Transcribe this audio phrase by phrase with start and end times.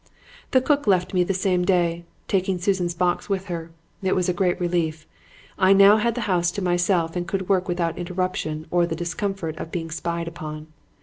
[0.49, 3.69] "The cook left me the same day, taking Susan's box with her.
[4.01, 5.05] It was a great relief.
[5.59, 9.57] I now had the house to myself and could work without interruption or the discomfort
[9.57, 10.69] of being spied upon.